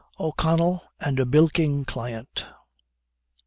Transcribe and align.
O'CONNELL 0.19 0.81
AND 0.99 1.19
A 1.19 1.27
BILKING 1.27 1.85
CLIENT. 1.85 2.47